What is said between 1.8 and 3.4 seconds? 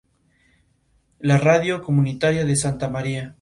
para la pesca de trucha marrón.